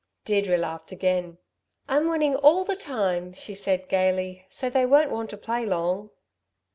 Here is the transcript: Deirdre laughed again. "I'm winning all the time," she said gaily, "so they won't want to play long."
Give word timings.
Deirdre 0.25 0.57
laughed 0.57 0.91
again. 0.91 1.37
"I'm 1.87 2.07
winning 2.09 2.35
all 2.35 2.63
the 2.63 2.75
time," 2.75 3.33
she 3.33 3.53
said 3.53 3.87
gaily, 3.87 4.47
"so 4.49 4.67
they 4.67 4.83
won't 4.83 5.11
want 5.11 5.29
to 5.29 5.37
play 5.37 5.63
long." 5.63 6.09